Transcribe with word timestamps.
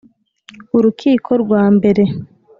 urukiko 0.77 1.31
rwa 1.43 1.63
mbere 1.75 2.03